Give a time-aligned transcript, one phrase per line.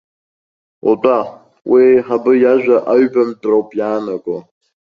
[0.89, 1.19] Утәа,
[1.71, 4.37] уи аиҳабы иажәа аҩбамтәра ауп иаанаго.